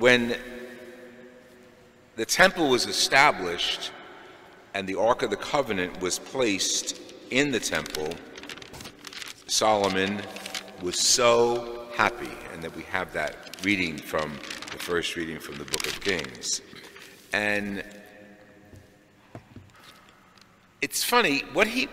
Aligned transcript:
when 0.00 0.34
the 2.16 2.24
temple 2.24 2.70
was 2.70 2.86
established 2.86 3.92
and 4.74 4.88
the 4.88 4.98
Ark 4.98 5.22
of 5.22 5.30
the 5.30 5.36
Covenant 5.36 6.00
was 6.00 6.18
placed 6.18 6.98
in 7.30 7.52
the 7.52 7.60
temple, 7.60 8.08
Solomon 9.46 10.22
was 10.80 10.98
so 10.98 11.86
happy, 11.94 12.30
and 12.52 12.62
that 12.62 12.74
we 12.74 12.82
have 12.84 13.12
that 13.12 13.58
reading 13.62 13.98
from 13.98 14.38
the 14.70 14.78
first 14.78 15.16
reading 15.16 15.38
from 15.38 15.56
the 15.56 15.64
book 15.64 15.86
of 15.86 16.00
Kings. 16.00 16.62
And 17.34 17.84
it's 20.80 21.04
funny, 21.04 21.40
what 21.52 21.66
he, 21.66 21.88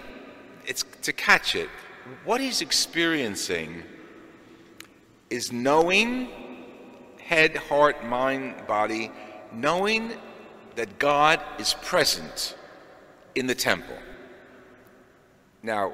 it's 0.65 0.85
to 1.01 1.11
catch 1.11 1.55
it, 1.55 1.67
what 2.23 2.39
he's 2.39 2.61
experiencing 2.61 3.83
is 5.29 5.51
knowing, 5.51 6.29
head, 7.28 7.57
heart, 7.57 8.05
mind, 8.05 8.55
body, 8.68 9.12
knowing 9.52 10.13
that 10.76 10.98
God 10.98 11.41
is 11.59 11.73
present 11.81 12.55
in 13.35 13.48
the 13.48 13.55
temple. 13.55 13.98
Now, 15.62 15.94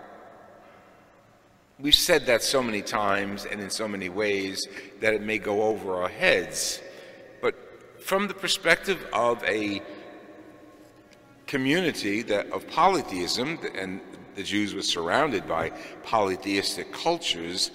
we've 1.80 1.96
said 1.96 2.28
that 2.28 2.44
so 2.44 2.62
many 2.62 2.84
times 2.84 3.46
and 3.46 3.60
in 3.60 3.72
so 3.72 3.88
many 3.88 4.10
ways 4.10 4.68
that 5.02 5.16
it 5.16 5.24
may 5.24 5.40
go 5.40 5.64
over 5.64 6.04
our 6.04 6.10
heads. 6.10 6.80
But 7.42 7.56
from 8.04 8.28
the 8.28 8.36
perspective 8.36 9.04
of 9.12 9.44
a 9.46 9.82
community 11.48 12.22
that, 12.22 12.52
of 12.52 12.68
polytheism, 12.68 13.58
and 13.74 14.02
the 14.36 14.44
Jews 14.44 14.76
were 14.76 14.84
surrounded 14.84 15.48
by 15.48 15.72
polytheistic 16.04 16.92
cultures, 16.92 17.72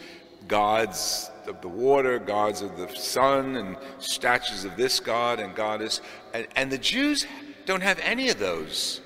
gods 0.47 1.31
of 1.47 1.61
the 1.61 1.69
water, 1.69 2.19
gods 2.19 2.63
of 2.63 2.77
the 2.77 2.95
sun, 2.95 3.57
and 3.57 3.77
statues 3.99 4.65
of 4.65 4.77
this 4.77 5.01
god 5.01 5.41
and 5.41 5.55
goddess. 5.55 6.01
And, 6.33 6.47
and 6.55 6.71
the 6.71 6.79
Jews 6.79 7.27
don't 7.67 7.83
have 7.83 7.99
any 8.01 8.29
of 8.29 8.39
those. 8.39 9.01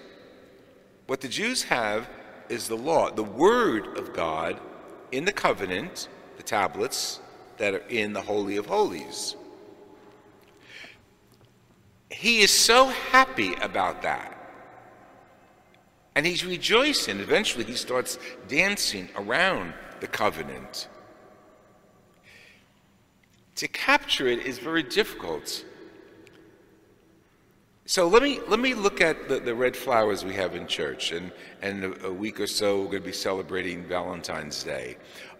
What 1.06 1.20
the 1.20 1.28
Jews 1.28 1.64
have 1.64 2.08
is 2.48 2.68
the 2.68 2.76
law, 2.76 3.10
the 3.10 3.22
word 3.22 3.96
of 3.98 4.12
God 4.12 4.60
in 5.10 5.24
the 5.24 5.32
covenant, 5.32 6.08
the 6.36 6.42
tablets 6.42 7.20
that 7.58 7.74
are 7.74 7.84
in 7.88 8.12
the 8.12 8.22
Holy 8.22 8.56
of 8.56 8.66
Holies. 8.66 9.36
He 12.10 12.40
is 12.40 12.50
so 12.50 12.88
happy 12.88 13.54
about 13.54 14.02
that. 14.02 14.38
And 16.14 16.26
he's 16.26 16.44
rejoicing. 16.44 17.20
Eventually, 17.20 17.64
he 17.64 17.74
starts 17.74 18.18
dancing 18.48 19.08
around 19.16 19.72
the 20.00 20.06
covenant. 20.06 20.88
To 23.62 23.68
capture 23.68 24.26
it 24.26 24.40
is 24.40 24.58
very 24.58 24.82
difficult. 24.82 25.64
So 27.86 28.08
let 28.08 28.20
me 28.20 28.40
let 28.48 28.58
me 28.58 28.74
look 28.74 29.00
at 29.00 29.28
the, 29.28 29.38
the 29.38 29.54
red 29.54 29.76
flowers 29.76 30.24
we 30.24 30.34
have 30.34 30.56
in 30.56 30.66
church, 30.66 31.12
and 31.12 31.30
and 31.62 31.84
a, 31.84 32.06
a 32.06 32.12
week 32.12 32.40
or 32.40 32.48
so 32.48 32.80
we're 32.80 32.86
going 32.86 33.04
to 33.04 33.06
be 33.06 33.12
celebrating 33.12 33.84
Valentine's 33.84 34.64
Day. 34.64 34.96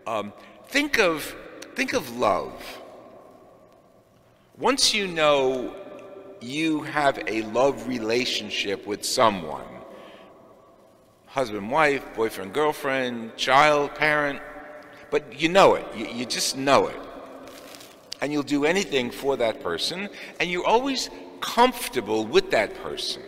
Um, 0.06 0.32
think 0.68 1.00
of 1.00 1.34
think 1.74 1.94
of 1.94 2.16
love. 2.16 2.62
Once 4.56 4.94
you 4.94 5.08
know 5.08 5.74
you 6.40 6.82
have 6.82 7.18
a 7.26 7.42
love 7.42 7.88
relationship 7.88 8.86
with 8.86 9.04
someone, 9.04 9.66
husband, 11.26 11.68
wife, 11.68 12.04
boyfriend, 12.14 12.52
girlfriend, 12.52 13.36
child, 13.36 13.96
parent, 13.96 14.40
but 15.10 15.40
you 15.40 15.48
know 15.48 15.74
it. 15.74 15.84
You, 15.96 16.06
you 16.06 16.24
just 16.24 16.56
know 16.56 16.86
it 16.86 17.01
and 18.22 18.32
you'll 18.32 18.44
do 18.44 18.64
anything 18.64 19.10
for 19.10 19.36
that 19.36 19.60
person, 19.62 20.08
and 20.38 20.48
you're 20.48 20.64
always 20.64 21.10
comfortable 21.40 22.24
with 22.24 22.52
that 22.52 22.72
person. 22.76 23.20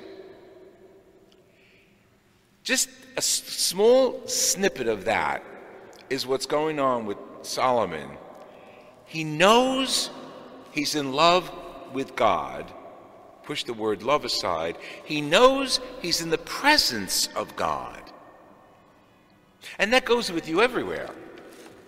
Just 2.62 2.88
a 3.16 3.20
small 3.20 4.26
snippet 4.26 4.86
of 4.86 5.04
that 5.06 5.42
is 6.08 6.28
what's 6.28 6.46
going 6.46 6.78
on 6.78 7.06
with 7.06 7.18
Solomon. 7.42 8.08
He 9.04 9.24
knows 9.24 10.10
he's 10.70 10.94
in 10.94 11.12
love 11.12 11.50
with 11.92 12.14
God. 12.14 12.72
Push 13.42 13.64
the 13.64 13.74
word 13.74 14.04
love 14.04 14.24
aside. 14.24 14.76
He 15.04 15.20
knows 15.20 15.80
he's 16.02 16.20
in 16.20 16.30
the 16.30 16.38
presence 16.38 17.28
of 17.34 17.54
God. 17.56 18.00
And 19.80 19.92
that 19.92 20.04
goes 20.04 20.30
with 20.30 20.48
you 20.48 20.62
everywhere. 20.62 21.10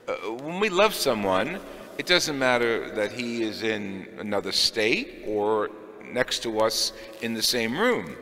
Uh, 0.09 0.15
when 0.43 0.59
we 0.59 0.69
love 0.69 0.93
someone, 0.93 1.61
it 1.99 2.07
doesn't 2.07 2.39
matter 2.39 2.91
that 2.95 3.13
he 3.13 3.43
is 3.43 3.63
in 3.63 4.07
another 4.19 4.53
state 4.53 5.25
or 5.27 5.71
next 6.05 6.41
to 6.41 6.61
us 6.61 6.93
in 7.23 7.35
the 7.35 7.43
same 7.43 7.79
room. 7.79 8.17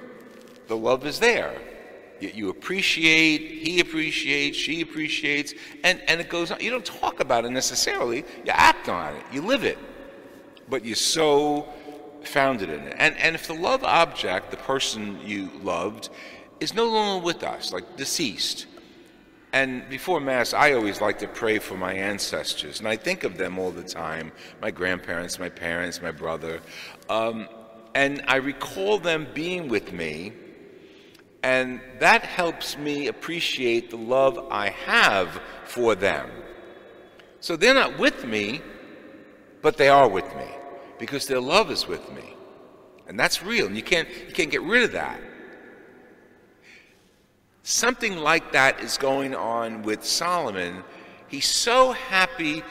The 0.69 0.77
love 0.77 1.07
is 1.07 1.19
there. 1.19 1.61
You, 2.21 2.31
you 2.35 2.49
appreciate, 2.49 3.41
he 3.67 3.81
appreciates, 3.81 4.57
she 4.57 4.81
appreciates, 4.81 5.55
and, 5.83 6.01
and 6.07 6.21
it 6.21 6.29
goes 6.29 6.51
on. 6.51 6.61
You 6.61 6.71
don't 6.71 6.85
talk 6.85 7.21
about 7.21 7.45
it 7.45 7.51
necessarily, 7.51 8.19
you 8.45 8.53
act 8.53 8.89
on 8.89 9.15
it, 9.15 9.23
you 9.33 9.43
live 9.43 9.65
it. 9.65 9.79
But 10.69 10.85
you're 10.85 10.97
so 10.97 11.69
founded 12.23 12.71
in 12.71 12.81
it. 12.81 12.97
And, 12.99 13.17
and 13.19 13.35
if 13.35 13.47
the 13.47 13.55
love 13.55 13.85
object, 13.85 14.51
the 14.51 14.57
person 14.57 15.21
you 15.23 15.51
loved, 15.63 16.09
is 16.61 16.75
no 16.75 16.87
longer 16.87 17.25
with 17.25 17.43
us, 17.43 17.73
like 17.73 17.97
deceased, 17.97 18.67
and 19.55 19.89
before 19.89 20.19
Mass, 20.19 20.53
I 20.53 20.73
always 20.73 21.01
like 21.01 21.21
to 21.21 21.29
pray 21.29 21.61
for 21.61 21.77
my 21.77 21.95
ancestors, 21.95 22.81
and 22.81 22.89
I 22.89 22.97
think 22.97 23.23
of 23.23 23.39
them 23.39 23.57
all 23.57 23.71
the 23.71 23.85
time 23.85 24.33
my 24.61 24.73
grandparents, 24.73 25.39
my 25.39 25.49
parents, 25.49 26.03
my 26.03 26.11
brother. 26.11 26.61
Um, 27.09 27.49
and 27.95 28.25
I 28.27 28.37
recall 28.37 28.99
them 28.99 29.29
being 29.33 29.69
with 29.69 29.93
me, 29.93 30.33
and 31.45 31.81
that 32.01 32.23
helps 32.23 32.77
me 32.77 33.07
appreciate 33.07 33.91
the 33.91 33.97
love 33.97 34.45
I 34.51 34.71
have 34.71 35.41
for 35.65 35.95
them. 35.95 36.33
So 37.39 37.55
they're 37.55 37.75
not 37.75 37.97
with 37.97 38.27
me, 38.27 38.61
but 39.63 39.77
they 39.77 39.89
are 39.89 40.09
with 40.09 40.27
me 40.35 40.49
because 40.99 41.29
their 41.29 41.41
love 41.41 41.71
is 41.71 41.87
with 41.87 42.13
me. 42.13 42.35
And 43.07 43.21
that's 43.21 43.41
real, 43.41 43.67
and 43.67 43.77
you 43.77 43.85
can't, 43.85 44.09
you 44.27 44.35
can't 44.35 44.51
get 44.51 44.63
rid 44.63 44.83
of 44.83 44.91
that. 44.93 45.21
Something 47.67 48.19
like 48.19 48.53
that 48.53 48.81
is 48.81 48.99
going 48.99 49.35
on 49.35 49.83
with 49.83 50.05
Solomon. 50.05 50.85
He's 51.29 51.47
so 51.47 51.93
happy 51.93 52.63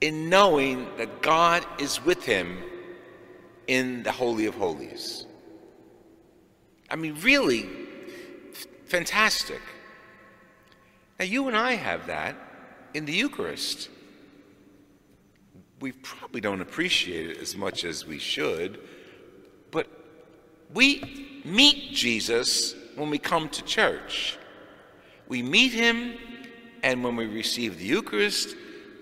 in 0.00 0.28
knowing 0.28 0.88
that 0.96 1.22
God 1.22 1.64
is 1.78 2.04
with 2.04 2.24
him 2.24 2.58
in 3.68 4.02
the 4.02 4.10
Holy 4.10 4.46
of 4.46 4.56
Holies. 4.56 5.24
I 6.90 6.96
mean, 6.96 7.16
really 7.22 7.70
fantastic. 8.86 9.60
Now, 11.20 11.26
you 11.26 11.46
and 11.46 11.56
I 11.56 11.74
have 11.74 12.08
that 12.08 12.34
in 12.92 13.04
the 13.04 13.12
Eucharist. 13.12 13.88
We 15.78 15.92
probably 15.92 16.40
don't 16.40 16.60
appreciate 16.60 17.30
it 17.30 17.38
as 17.38 17.54
much 17.54 17.84
as 17.84 18.04
we 18.04 18.18
should, 18.18 18.80
but 19.70 19.86
we 20.74 21.42
meet 21.44 21.92
Jesus 21.92 22.74
when 22.96 23.10
we 23.10 23.18
come 23.18 23.48
to 23.50 23.62
church. 23.62 24.38
We 25.28 25.42
meet 25.42 25.72
him, 25.72 26.14
and 26.82 27.04
when 27.04 27.16
we 27.16 27.26
receive 27.26 27.78
the 27.78 27.84
Eucharist, 27.84 28.56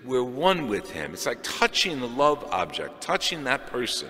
we're 0.05 0.23
one 0.23 0.67
with 0.67 0.91
him. 0.91 1.13
It's 1.13 1.25
like 1.25 1.39
touching 1.43 1.99
the 1.99 2.07
love 2.07 2.47
object, 2.51 3.01
touching 3.01 3.43
that 3.45 3.67
person, 3.67 4.09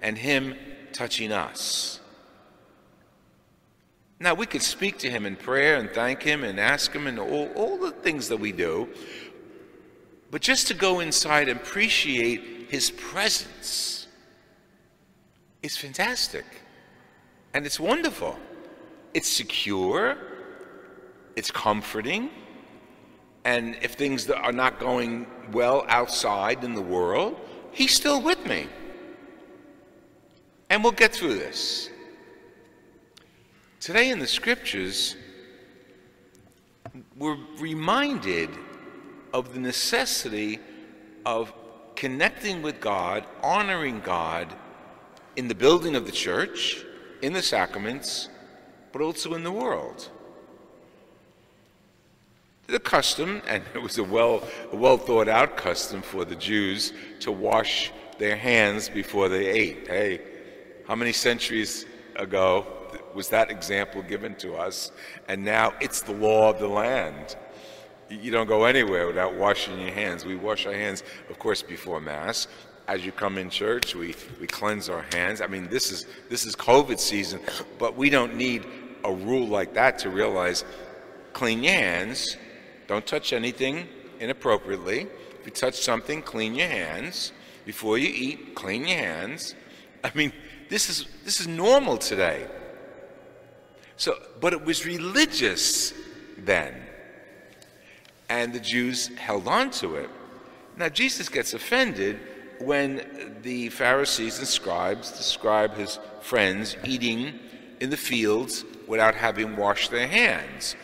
and 0.00 0.16
him 0.16 0.54
touching 0.92 1.32
us. 1.32 2.00
Now, 4.20 4.34
we 4.34 4.46
could 4.46 4.62
speak 4.62 4.98
to 4.98 5.10
him 5.10 5.26
in 5.26 5.36
prayer 5.36 5.76
and 5.76 5.90
thank 5.90 6.22
him 6.22 6.44
and 6.44 6.58
ask 6.58 6.92
him 6.92 7.06
and 7.06 7.18
all, 7.18 7.48
all 7.54 7.78
the 7.78 7.90
things 7.90 8.28
that 8.28 8.38
we 8.38 8.52
do, 8.52 8.88
but 10.30 10.40
just 10.40 10.68
to 10.68 10.74
go 10.74 11.00
inside 11.00 11.48
and 11.48 11.60
appreciate 11.60 12.66
his 12.68 12.90
presence 12.90 14.06
is 15.62 15.76
fantastic. 15.76 16.44
And 17.52 17.66
it's 17.66 17.78
wonderful. 17.78 18.38
It's 19.14 19.28
secure, 19.28 20.16
it's 21.36 21.50
comforting, 21.50 22.30
and 23.44 23.76
if 23.80 23.92
things 23.94 24.28
are 24.30 24.52
not 24.52 24.80
going 24.80 25.26
well 25.52 25.84
outside 25.88 26.64
in 26.64 26.74
the 26.74 26.82
world, 26.82 27.40
He's 27.72 27.92
still 27.92 28.20
with 28.20 28.44
me. 28.46 28.68
And 30.70 30.82
we'll 30.82 30.92
get 30.92 31.12
through 31.12 31.34
this. 31.34 31.90
Today 33.80 34.10
in 34.10 34.18
the 34.18 34.26
scriptures, 34.26 35.16
we're 37.16 37.36
reminded 37.58 38.50
of 39.32 39.52
the 39.52 39.60
necessity 39.60 40.58
of 41.26 41.52
connecting 41.96 42.62
with 42.62 42.80
God, 42.80 43.24
honoring 43.42 44.00
God 44.00 44.54
in 45.36 45.48
the 45.48 45.54
building 45.54 45.96
of 45.96 46.06
the 46.06 46.12
church, 46.12 46.84
in 47.22 47.32
the 47.32 47.42
sacraments, 47.42 48.28
but 48.94 49.02
also 49.02 49.34
in 49.34 49.42
the 49.42 49.50
world. 49.50 50.08
the 52.68 52.78
custom, 52.78 53.42
and 53.48 53.62
it 53.74 53.82
was 53.82 53.98
a 53.98 54.04
well, 54.04 54.42
a 54.72 54.76
well 54.76 54.96
thought 54.96 55.28
out 55.28 55.56
custom 55.56 56.00
for 56.00 56.24
the 56.24 56.36
Jews 56.36 56.92
to 57.18 57.32
wash 57.32 57.90
their 58.18 58.36
hands 58.36 58.88
before 58.88 59.28
they 59.28 59.46
ate. 59.46 59.88
Hey, 59.88 60.20
how 60.86 60.94
many 60.94 61.12
centuries 61.12 61.86
ago 62.14 62.66
was 63.14 63.28
that 63.30 63.50
example 63.50 64.00
given 64.00 64.36
to 64.36 64.54
us? 64.54 64.92
And 65.26 65.44
now 65.44 65.74
it's 65.80 66.00
the 66.00 66.12
law 66.12 66.50
of 66.50 66.60
the 66.60 66.68
land. 66.68 67.36
You 68.08 68.30
don't 68.30 68.46
go 68.46 68.64
anywhere 68.64 69.08
without 69.08 69.34
washing 69.34 69.80
your 69.80 69.90
hands. 69.90 70.24
We 70.24 70.36
wash 70.36 70.66
our 70.66 70.72
hands, 70.72 71.02
of 71.28 71.38
course, 71.40 71.62
before 71.62 72.00
Mass. 72.00 72.46
As 72.86 73.04
you 73.04 73.12
come 73.12 73.38
in 73.38 73.50
church, 73.50 73.94
we, 73.94 74.14
we 74.40 74.46
cleanse 74.46 74.88
our 74.88 75.04
hands. 75.12 75.40
I 75.40 75.48
mean, 75.48 75.68
this 75.68 75.90
is 75.90 76.06
this 76.28 76.44
is 76.46 76.54
COVID 76.54 76.98
season, 77.00 77.40
but 77.78 77.96
we 77.96 78.08
don't 78.08 78.36
need 78.36 78.64
a 79.04 79.12
rule 79.12 79.46
like 79.46 79.74
that 79.74 79.98
to 80.00 80.10
realize 80.10 80.64
clean 81.32 81.62
your 81.62 81.74
hands 81.74 82.36
don't 82.86 83.06
touch 83.06 83.32
anything 83.32 83.88
inappropriately. 84.20 85.06
If 85.40 85.46
you 85.46 85.52
touch 85.52 85.80
something, 85.80 86.22
clean 86.22 86.54
your 86.54 86.68
hands. 86.68 87.32
Before 87.64 87.96
you 87.96 88.08
eat, 88.08 88.54
clean 88.54 88.86
your 88.86 88.98
hands. 88.98 89.54
I 90.02 90.10
mean, 90.14 90.32
this 90.68 90.90
is 90.90 91.06
this 91.24 91.40
is 91.40 91.46
normal 91.46 91.96
today. 91.96 92.46
So, 93.96 94.18
but 94.40 94.52
it 94.52 94.64
was 94.64 94.84
religious 94.84 95.94
then. 96.36 96.74
And 98.28 98.52
the 98.52 98.60
Jews 98.60 99.08
held 99.16 99.48
on 99.48 99.70
to 99.72 99.96
it. 99.96 100.10
Now 100.76 100.88
Jesus 100.88 101.28
gets 101.28 101.54
offended 101.54 102.18
when 102.58 103.38
the 103.42 103.68
Pharisees 103.70 104.38
and 104.38 104.48
scribes 104.48 105.10
describe 105.12 105.74
his 105.74 105.98
friends 106.20 106.76
eating 106.84 107.38
in 107.80 107.90
the 107.90 107.96
fields 107.96 108.64
without 108.86 109.14
having 109.14 109.56
washed 109.56 109.90
their 109.90 110.06
hands. 110.06 110.76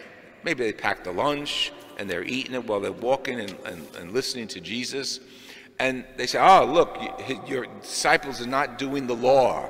Maybe 0.43 0.65
they 0.65 0.73
packed 0.73 1.07
a 1.07 1.11
lunch, 1.11 1.73
and 1.99 2.09
they're 2.09 2.25
eating 2.25 2.55
it 2.55 2.67
while 2.67 2.81
they're 2.81 2.93
walking 2.93 3.41
and, 3.41 3.55
and, 3.67 3.87
and 3.97 4.13
listening 4.13 4.49
to 4.49 4.61
Jesus. 4.61 5.21
And 5.79 6.05
they 6.17 6.27
say, 6.27 6.39
oh, 6.39 6.65
look, 6.65 6.97
your 7.47 7.67
disciples 7.83 8.41
are 8.41 8.47
not 8.47 8.79
doing 8.79 9.07
the 9.07 9.15
law. 9.15 9.69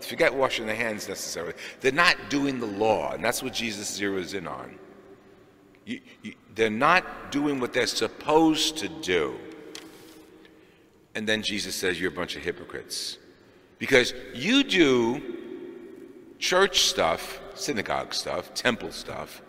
Forget 0.00 0.34
washing 0.34 0.66
their 0.66 0.76
hands 0.76 1.08
necessarily. 1.08 1.54
They're 1.80 1.92
not 1.92 2.16
doing 2.28 2.58
the 2.58 2.66
law, 2.66 3.12
and 3.12 3.24
that's 3.24 3.42
what 3.42 3.52
Jesus 3.52 3.98
zeroes 3.98 4.34
in 4.34 4.46
on. 4.46 4.78
You, 5.84 6.00
you, 6.22 6.34
they're 6.54 6.70
not 6.70 7.30
doing 7.30 7.60
what 7.60 7.72
they're 7.72 7.86
supposed 7.86 8.78
to 8.78 8.88
do. 8.88 9.36
And 11.14 11.28
then 11.28 11.42
Jesus 11.42 11.74
says, 11.74 12.00
You're 12.00 12.10
a 12.10 12.14
bunch 12.14 12.36
of 12.36 12.42
hypocrites. 12.42 13.18
Because 13.78 14.14
you 14.34 14.64
do 14.64 15.20
church 16.38 16.80
stuff, 16.80 17.40
synagogue 17.54 18.14
stuff, 18.14 18.52
temple 18.54 18.92
stuff, 18.92 19.42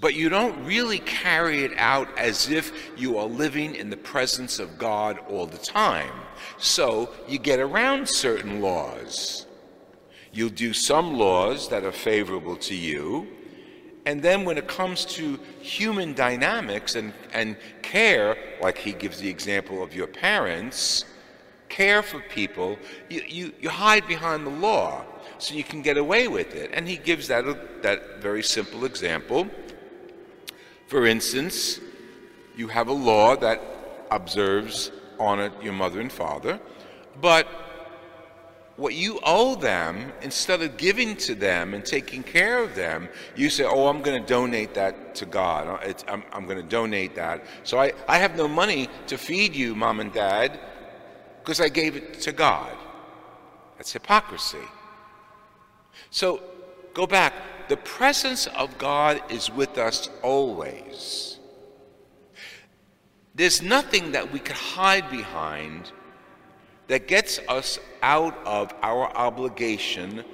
but 0.00 0.14
you 0.14 0.28
don't 0.28 0.64
really 0.64 1.00
carry 1.00 1.64
it 1.64 1.72
out 1.76 2.08
as 2.16 2.48
if 2.48 2.72
you 2.96 3.18
are 3.18 3.26
living 3.26 3.74
in 3.74 3.90
the 3.90 3.96
presence 3.96 4.58
of 4.58 4.78
God 4.78 5.18
all 5.28 5.46
the 5.46 5.58
time. 5.58 6.12
So 6.56 7.12
you 7.26 7.38
get 7.38 7.58
around 7.58 8.08
certain 8.08 8.60
laws. 8.60 9.46
You'll 10.32 10.50
do 10.50 10.72
some 10.72 11.14
laws 11.14 11.68
that 11.70 11.84
are 11.84 11.92
favorable 11.92 12.56
to 12.56 12.74
you, 12.74 13.26
and 14.08 14.22
then 14.22 14.46
when 14.46 14.56
it 14.56 14.66
comes 14.66 15.04
to 15.16 15.38
human 15.60 16.14
dynamics 16.14 16.94
and, 16.94 17.12
and 17.34 17.58
care, 17.82 18.38
like 18.62 18.78
he 18.78 18.92
gives 18.92 19.18
the 19.18 19.28
example 19.28 19.82
of 19.82 19.94
your 19.94 20.06
parents, 20.06 21.04
care 21.68 22.02
for 22.02 22.20
people, 22.20 22.78
you, 23.10 23.22
you, 23.28 23.52
you 23.60 23.68
hide 23.68 24.06
behind 24.08 24.46
the 24.46 24.50
law 24.50 25.04
so 25.38 25.54
you 25.54 25.64
can 25.64 25.82
get 25.82 25.96
away 25.96 26.28
with 26.28 26.54
it. 26.54 26.70
And 26.72 26.86
he 26.88 26.96
gives 26.96 27.28
that, 27.28 27.82
that 27.82 28.20
very 28.20 28.42
simple 28.42 28.84
example 28.84 29.48
for 30.88 31.04
instance, 31.04 31.80
you 32.56 32.68
have 32.68 32.88
a 32.88 32.92
law 32.92 33.36
that 33.36 33.60
observes 34.10 34.90
honor 35.20 35.52
your 35.62 35.74
mother 35.74 36.00
and 36.00 36.10
father, 36.10 36.58
but 37.20 37.46
what 38.76 38.94
you 38.94 39.20
owe 39.22 39.54
them, 39.54 40.12
instead 40.22 40.62
of 40.62 40.78
giving 40.78 41.14
to 41.16 41.34
them 41.34 41.74
and 41.74 41.84
taking 41.84 42.22
care 42.22 42.62
of 42.62 42.74
them, 42.74 43.10
you 43.36 43.50
say, 43.50 43.64
Oh, 43.64 43.88
I'm 43.88 44.00
going 44.00 44.22
to 44.22 44.26
donate 44.26 44.72
that 44.74 45.14
to 45.16 45.26
God. 45.26 45.78
It's, 45.84 46.06
I'm, 46.08 46.22
I'm 46.32 46.46
going 46.46 46.56
to 46.56 46.66
donate 46.66 47.14
that. 47.16 47.44
So 47.64 47.78
I, 47.78 47.92
I 48.06 48.16
have 48.16 48.34
no 48.34 48.48
money 48.48 48.88
to 49.08 49.18
feed 49.18 49.54
you, 49.54 49.74
mom 49.74 50.00
and 50.00 50.10
dad, 50.10 50.58
because 51.42 51.60
I 51.60 51.68
gave 51.68 51.96
it 51.96 52.14
to 52.20 52.32
God. 52.32 52.74
That's 53.76 53.92
hypocrisy. 53.92 54.66
So 56.10 56.42
go 56.94 57.06
back 57.06 57.32
the 57.68 57.76
presence 57.76 58.46
of 58.46 58.78
God 58.78 59.20
is 59.30 59.50
with 59.50 59.76
us 59.78 60.08
always. 60.22 61.38
There's 63.34 63.62
nothing 63.62 64.12
that 64.12 64.32
we 64.32 64.40
could 64.40 64.56
hide 64.56 65.10
behind 65.10 65.92
that 66.88 67.06
gets 67.06 67.38
us 67.48 67.78
out 68.02 68.36
of 68.46 68.72
our 68.82 69.14
obligation 69.16 70.24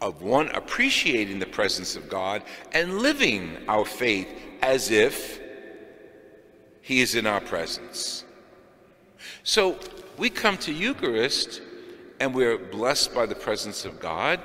of 0.00 0.20
one, 0.20 0.48
appreciating 0.48 1.38
the 1.38 1.46
presence 1.46 1.96
of 1.96 2.08
God 2.10 2.42
and 2.72 2.98
living 2.98 3.56
our 3.68 3.84
faith 3.84 4.28
as 4.60 4.90
if 4.90 5.40
He 6.82 7.00
is 7.00 7.14
in 7.14 7.26
our 7.26 7.40
presence. 7.40 8.24
So 9.44 9.78
we 10.18 10.28
come 10.28 10.58
to 10.58 10.72
Eucharist 10.72 11.62
and 12.20 12.34
we're 12.34 12.58
blessed 12.58 13.14
by 13.14 13.26
the 13.26 13.34
presence 13.34 13.84
of 13.84 14.00
God. 14.00 14.40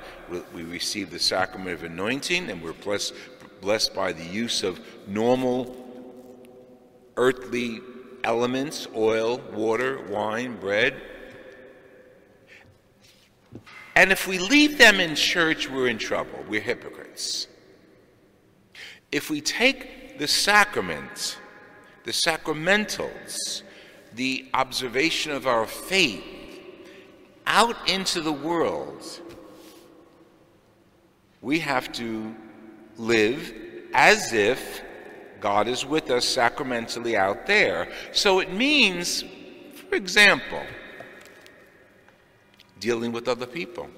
We 0.54 0.62
receive 0.62 1.10
the 1.10 1.18
sacrament 1.18 1.74
of 1.74 1.84
anointing, 1.84 2.50
and 2.50 2.62
we're 2.62 2.72
blessed, 2.72 3.14
blessed 3.60 3.94
by 3.94 4.12
the 4.12 4.24
use 4.24 4.62
of 4.62 4.80
normal 5.06 5.76
earthly 7.16 7.80
elements 8.24 8.86
oil, 8.94 9.38
water, 9.52 10.02
wine, 10.08 10.56
bread. 10.56 11.00
And 13.96 14.12
if 14.12 14.26
we 14.26 14.38
leave 14.38 14.78
them 14.78 15.00
in 15.00 15.14
church, 15.14 15.68
we're 15.68 15.88
in 15.88 15.98
trouble. 15.98 16.44
We're 16.48 16.60
hypocrites. 16.60 17.48
If 19.12 19.28
we 19.28 19.40
take 19.40 20.18
the 20.18 20.28
sacrament, 20.28 21.38
the 22.04 22.12
sacramentals, 22.12 23.62
the 24.14 24.48
observation 24.54 25.32
of 25.32 25.46
our 25.46 25.66
faith, 25.66 26.24
out 27.50 27.90
into 27.90 28.20
the 28.20 28.32
world, 28.32 29.04
we 31.42 31.58
have 31.58 31.90
to 31.90 32.32
live 32.96 33.52
as 33.92 34.32
if 34.32 34.82
God 35.40 35.66
is 35.66 35.84
with 35.84 36.12
us 36.12 36.24
sacramentally 36.24 37.16
out 37.16 37.48
there. 37.48 37.88
So 38.12 38.38
it 38.38 38.52
means, 38.52 39.24
for 39.88 39.96
example, 39.96 40.62
dealing 42.78 43.10
with 43.10 43.26
other 43.26 43.46
people, 43.46 43.90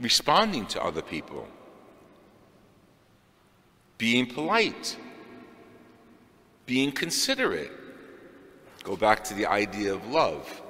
responding 0.00 0.64
to 0.68 0.82
other 0.82 1.02
people, 1.02 1.46
being 3.98 4.24
polite, 4.24 4.96
being 6.64 6.90
considerate 6.92 7.83
Go 8.84 8.96
back 8.96 9.24
to 9.24 9.34
the 9.34 9.46
idea 9.46 9.92
of 9.94 10.06
love. 10.08 10.62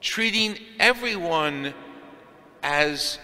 Treating 0.00 0.58
everyone 0.80 1.74
as 2.62 3.18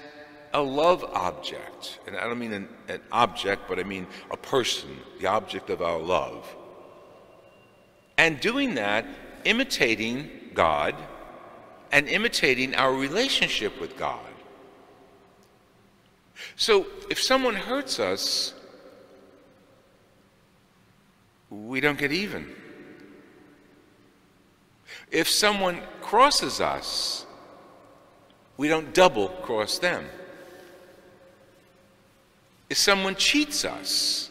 a 0.53 0.61
love 0.61 1.03
object. 1.05 1.99
And 2.07 2.17
I 2.17 2.25
don't 2.25 2.39
mean 2.39 2.53
an, 2.53 2.69
an, 2.89 3.01
object, 3.11 3.63
but 3.69 3.79
I 3.79 3.83
mean 3.83 4.07
a 4.31 4.37
person, 4.37 4.91
the 5.19 5.27
object 5.27 5.71
of 5.71 5.81
our 5.81 5.99
love. 5.99 6.55
And 8.19 8.39
doing 8.39 8.75
that, 8.75 9.07
imitating 9.45 10.31
God 10.53 10.95
and 11.91 12.07
imitating 12.07 12.75
our 12.75 12.93
relationship 12.93 13.81
with 13.81 13.97
God. 13.97 14.21
So 16.57 16.87
if 17.11 17.21
someone 17.21 17.55
hurts 17.55 17.99
us, 17.99 18.55
we 21.49 21.81
don't 21.81 21.99
get 21.99 22.13
even. 22.13 22.55
If 25.11 25.29
someone 25.29 25.81
crosses 26.01 26.61
us, 26.61 27.27
we 28.57 28.69
don't 28.69 28.93
double 28.95 29.29
cross 29.29 29.79
them. 29.79 30.05
If 32.69 32.79
someone 32.79 33.17
cheats 33.17 33.65
us, 33.65 34.31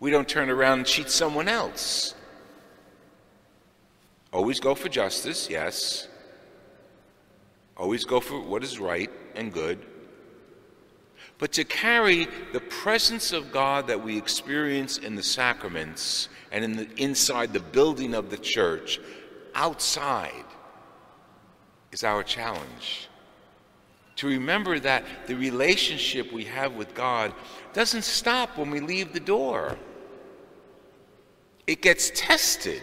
we 0.00 0.10
don't 0.10 0.28
turn 0.28 0.48
around 0.48 0.78
and 0.78 0.86
cheat 0.86 1.10
someone 1.10 1.48
else. 1.48 2.14
Always 4.32 4.60
go 4.60 4.74
for 4.74 4.88
justice, 4.88 5.50
yes. 5.50 6.08
Always 7.76 8.04
go 8.04 8.18
for 8.18 8.40
what 8.40 8.64
is 8.64 8.78
right 8.78 9.10
and 9.34 9.52
good. 9.52 9.78
But 11.38 11.52
to 11.52 11.64
carry 11.64 12.28
the 12.52 12.60
presence 12.60 13.32
of 13.32 13.52
God 13.52 13.88
that 13.88 14.02
we 14.02 14.16
experience 14.16 14.96
in 14.96 15.16
the 15.16 15.22
sacraments 15.22 16.28
and 16.50 16.64
in 16.64 16.76
the, 16.76 16.88
inside 16.96 17.52
the 17.52 17.60
building 17.60 18.14
of 18.14 18.30
the 18.30 18.38
church 18.38 19.00
outside 19.54 20.44
is 21.92 22.04
our 22.04 22.22
challenge 22.22 23.08
To 24.16 24.28
remember 24.28 24.78
that 24.78 25.04
the 25.26 25.34
relationship 25.34 26.32
we 26.32 26.44
have 26.44 26.74
with 26.74 26.94
God 26.94 27.32
doesn't 27.72 28.02
stop 28.02 28.56
when 28.56 28.70
we 28.70 28.80
leave 28.80 29.12
the 29.12 29.20
door, 29.20 29.76
it 31.66 31.80
gets 31.82 32.12
tested. 32.14 32.82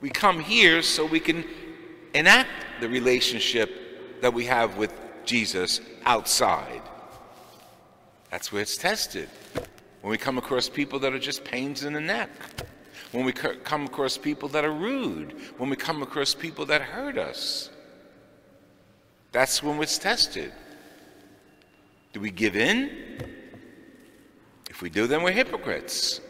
We 0.00 0.08
come 0.08 0.40
here 0.40 0.82
so 0.82 1.04
we 1.04 1.20
can 1.20 1.44
enact 2.14 2.48
the 2.80 2.88
relationship 2.88 4.22
that 4.22 4.32
we 4.32 4.46
have 4.46 4.76
with 4.76 4.94
Jesus 5.24 5.80
outside. 6.04 6.82
That's 8.30 8.52
where 8.52 8.62
it's 8.62 8.78
tested. 8.78 9.28
When 10.00 10.10
we 10.10 10.18
come 10.18 10.38
across 10.38 10.68
people 10.68 10.98
that 11.00 11.12
are 11.12 11.18
just 11.18 11.44
pains 11.44 11.84
in 11.84 11.92
the 11.92 12.00
neck, 12.00 12.30
when 13.12 13.24
we 13.24 13.32
come 13.32 13.86
across 13.86 14.16
people 14.16 14.48
that 14.50 14.64
are 14.64 14.72
rude, 14.72 15.34
when 15.58 15.70
we 15.70 15.76
come 15.76 16.02
across 16.02 16.34
people 16.34 16.66
that 16.66 16.80
hurt 16.80 17.18
us. 17.18 17.70
That's 19.32 19.62
when 19.62 19.80
it's 19.82 19.98
tested. 19.98 20.52
Do 22.12 22.20
we 22.20 22.30
give 22.30 22.56
in? 22.56 22.90
If 24.68 24.82
we 24.82 24.90
do, 24.90 25.06
then 25.06 25.22
we're 25.22 25.32
hypocrites. 25.32 26.20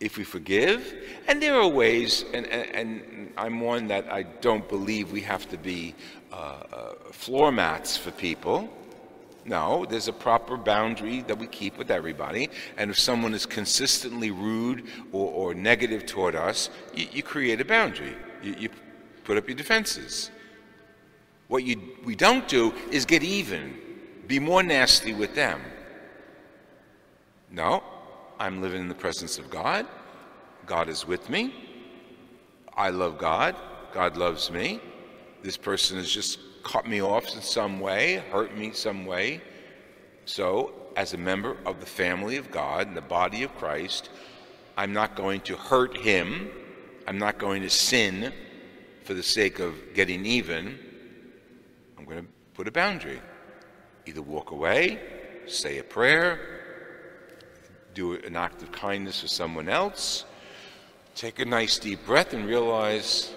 If 0.00 0.18
we 0.18 0.24
forgive, 0.24 0.94
and 1.26 1.42
there 1.42 1.58
are 1.58 1.68
ways, 1.68 2.24
and, 2.34 2.46
and, 2.46 2.70
and 2.74 3.32
I'm 3.36 3.60
one 3.60 3.86
that 3.88 4.12
I 4.12 4.24
don't 4.24 4.68
believe 4.68 5.10
we 5.10 5.22
have 5.22 5.48
to 5.48 5.56
be 5.56 5.94
uh, 6.30 6.34
uh, 6.36 6.94
floor 7.12 7.50
mats 7.50 7.96
for 7.96 8.10
people. 8.10 8.68
No, 9.46 9.86
there's 9.88 10.08
a 10.08 10.12
proper 10.12 10.56
boundary 10.56 11.22
that 11.22 11.38
we 11.38 11.46
keep 11.46 11.78
with 11.78 11.90
everybody. 11.90 12.50
And 12.76 12.90
if 12.90 12.98
someone 12.98 13.32
is 13.32 13.46
consistently 13.46 14.32
rude 14.32 14.88
or, 15.12 15.30
or 15.30 15.54
negative 15.54 16.04
toward 16.04 16.34
us, 16.34 16.68
you, 16.92 17.06
you, 17.12 17.22
create 17.22 17.60
a 17.60 17.64
boundary. 17.64 18.16
You, 18.42 18.56
you 18.58 18.68
put 19.22 19.36
up 19.36 19.48
your 19.48 19.56
defenses. 19.56 20.32
What 21.46 21.62
you, 21.62 21.80
we 22.04 22.16
don't 22.16 22.48
do 22.48 22.74
is 22.90 23.04
get 23.04 23.22
even, 23.22 23.78
be 24.26 24.40
more 24.40 24.64
nasty 24.64 25.14
with 25.14 25.36
them. 25.36 25.60
No, 27.52 27.84
I'm 28.40 28.60
living 28.60 28.80
in 28.80 28.88
the 28.88 28.94
presence 28.94 29.38
of 29.38 29.48
God. 29.48 29.86
God 30.66 30.88
is 30.88 31.06
with 31.06 31.30
me. 31.30 31.54
I 32.76 32.90
love 32.90 33.16
God. 33.16 33.54
God 33.92 34.16
loves 34.16 34.50
me. 34.50 34.80
This 35.44 35.56
person 35.56 35.98
is 35.98 36.10
just 36.10 36.40
cut 36.66 36.86
me 36.86 37.00
off 37.00 37.32
in 37.34 37.40
some 37.40 37.78
way, 37.78 38.16
hurt 38.32 38.56
me 38.56 38.72
some 38.72 39.06
way. 39.06 39.40
So, 40.24 40.72
as 40.96 41.14
a 41.14 41.16
member 41.16 41.56
of 41.64 41.78
the 41.78 41.86
family 41.86 42.36
of 42.38 42.50
God 42.50 42.88
and 42.88 42.96
the 42.96 43.02
body 43.02 43.44
of 43.44 43.54
Christ, 43.54 44.10
I'm 44.76 44.92
not 44.92 45.14
going 45.14 45.42
to 45.42 45.56
hurt 45.56 45.96
him. 45.96 46.50
I'm 47.06 47.18
not 47.18 47.38
going 47.38 47.62
to 47.62 47.70
sin 47.70 48.32
for 49.04 49.14
the 49.14 49.22
sake 49.22 49.60
of 49.60 49.74
getting 49.94 50.26
even. 50.26 50.76
I'm 51.96 52.04
going 52.04 52.22
to 52.22 52.28
put 52.54 52.66
a 52.66 52.72
boundary. 52.72 53.20
Either 54.04 54.22
walk 54.22 54.50
away, 54.50 54.98
say 55.46 55.78
a 55.78 55.84
prayer, 55.84 56.40
do 57.94 58.14
an 58.14 58.34
act 58.34 58.62
of 58.62 58.72
kindness 58.72 59.20
for 59.20 59.28
someone 59.28 59.68
else, 59.68 60.24
take 61.14 61.38
a 61.38 61.44
nice 61.44 61.78
deep 61.78 62.04
breath 62.04 62.34
and 62.34 62.44
realize 62.44 63.32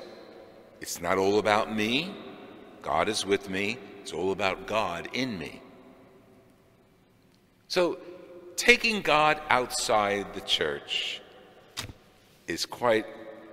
it's 0.82 1.00
not 1.00 1.20
all 1.20 1.38
about 1.38 1.76
me. 1.76 2.12
God 2.82 3.10
is 3.10 3.26
with 3.26 3.50
me. 3.50 3.78
It's 4.02 4.14
all 4.14 4.32
about 4.32 4.68
God 4.68 5.10
in 5.14 5.38
me. 5.38 5.62
So, 7.68 8.00
taking 8.56 9.02
God 9.02 9.40
outside 9.50 10.34
the 10.34 10.42
church 10.42 11.22
is 12.48 12.66
quite 12.66 13.06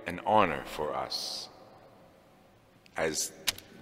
an 0.07 0.19
honor 0.25 0.63
for 0.65 0.95
us. 0.95 1.49
As 2.95 3.31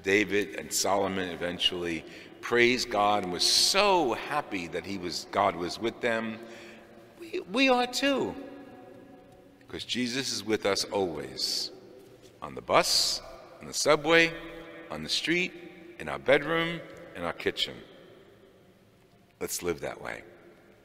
David 0.04 0.56
and 0.60 0.72
Solomon 0.72 1.30
eventually 1.30 2.04
praised 2.42 2.90
God 2.90 3.24
and 3.24 3.32
was 3.32 3.44
so 3.44 4.14
happy 4.14 4.68
that 4.68 4.86
he 4.86 4.98
was, 4.98 5.26
God 5.32 5.56
was 5.56 5.80
with 5.80 6.00
them, 6.02 6.38
we, 7.20 7.40
we 7.52 7.70
are 7.70 7.88
too. 7.88 8.36
Because 9.66 9.84
Jesus 9.84 10.32
is 10.32 10.44
with 10.44 10.66
us 10.66 10.84
always 10.84 11.72
on 12.42 12.54
the 12.54 12.62
bus, 12.62 13.22
on 13.60 13.68
the 13.68 13.74
subway, 13.74 14.32
on 14.96 15.04
the 15.04 15.10
street, 15.10 15.52
in 16.00 16.08
our 16.08 16.18
bedroom, 16.18 16.80
in 17.18 17.24
our 17.24 17.34
kitchen. 17.34 17.76
Let's 19.42 19.62
live 19.62 19.82
that 19.82 20.02
way, 20.02 20.22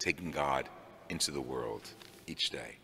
taking 0.00 0.32
God 0.32 0.68
into 1.10 1.30
the 1.30 1.40
world 1.40 1.82
each 2.26 2.50
day. 2.50 2.79